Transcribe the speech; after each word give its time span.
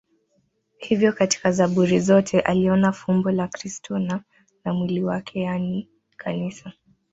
Hivyo 0.77 1.13
katika 1.13 1.51
Zaburi 1.51 1.99
zote 1.99 2.39
aliona 2.41 2.91
fumbo 2.91 3.31
la 3.31 3.47
Kristo 3.47 3.99
na 3.99 4.23
la 4.65 4.73
mwili 4.73 5.03
wake, 5.03 5.39
yaani 5.39 5.89
Kanisa. 6.17 6.71